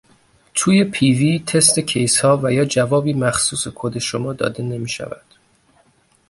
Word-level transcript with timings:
توی 0.53 0.83
پیوی 0.83 1.39
تست 1.39 1.79
کیس 1.79 2.21
ها 2.21 2.39
و 2.43 2.53
یا 2.53 2.65
جوابی 2.65 3.13
مخصوص 3.13 3.67
کد 3.75 3.97
شما 3.97 4.33
داده 4.33 4.63
نمیشود 4.63 5.25